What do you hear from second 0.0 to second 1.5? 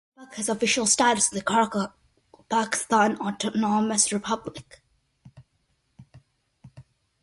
Karakalpak has official status in the